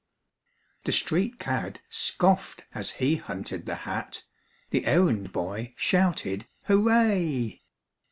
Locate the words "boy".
5.31-5.75